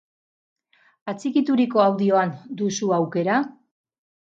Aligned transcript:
Atxikituriko 1.13 1.85
audioan 1.85 2.35
duzu 2.63 2.95
aukera? 3.03 3.41